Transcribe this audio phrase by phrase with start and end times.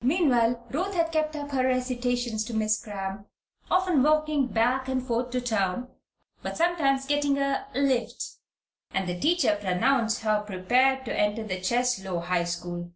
[0.00, 3.28] Meanwhile, Ruth had kept up her recitations to Miss Cramp,
[3.70, 5.90] often walking back and forth to town,
[6.40, 8.24] but sometimes getting "a lift,"
[8.94, 12.94] and the teacher pronounced her prepared to enter the Cheslow High School.